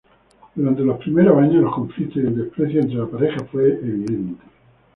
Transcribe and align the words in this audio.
Durante 0.55 0.81
los 0.81 0.97
primeros 0.97 1.37
años, 1.37 1.61
los 1.63 1.75
conflictos 1.75 2.15
y 2.15 2.21
el 2.25 2.35
desprecio 2.35 2.79
entre 2.79 2.95
la 2.97 3.05
pareja 3.05 3.45
fue 3.45 3.67
evidente. 3.73 4.43